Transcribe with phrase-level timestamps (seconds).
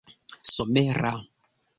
[0.53, 1.13] somera